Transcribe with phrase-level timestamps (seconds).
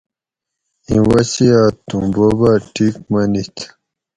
[0.87, 3.55] ایں وصیت تھوں بوبہ ٹِیک منیت